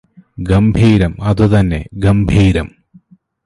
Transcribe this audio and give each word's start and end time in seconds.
ഗംഭീരം 0.47 1.13
അതുതന്നെ 1.21 1.85
ഗംഭീരം 1.97 2.67